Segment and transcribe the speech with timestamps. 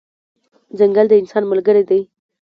[0.77, 2.01] ځنګل د انسان ملګری دی.